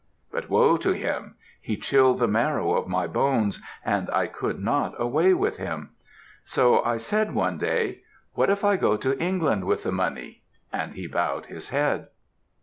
But 0.31 0.49
woe 0.49 0.77
be 0.77 0.81
to 0.85 0.93
him! 0.93 1.35
he 1.61 1.77
chilled 1.77 2.17
the 2.17 2.27
marrow 2.27 2.73
of 2.73 2.87
my 2.87 3.05
bones, 3.05 3.61
and 3.85 4.09
I 4.09 4.25
could 4.25 4.59
not 4.59 4.99
away 4.99 5.35
with 5.35 5.57
him; 5.57 5.91
so 6.43 6.83
I 6.83 6.97
said 6.97 7.35
one 7.35 7.59
day, 7.59 8.01
"What 8.33 8.49
if 8.49 8.65
I 8.65 8.77
go 8.77 8.97
to 8.97 9.15
England 9.21 9.65
with 9.65 9.83
the 9.83 9.91
money?" 9.91 10.41
and 10.73 10.95
he 10.95 11.05
bowed 11.05 11.45
his 11.45 11.69
head.' 11.69 12.07